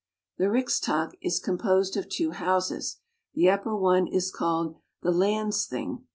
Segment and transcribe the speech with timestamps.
[0.39, 2.97] The Rigsdag is composed of two Houses.
[3.35, 6.05] The upper one is called the Landsthing.